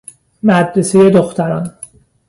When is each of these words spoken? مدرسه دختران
مدرسه 0.43 1.09
دختران 1.09 1.75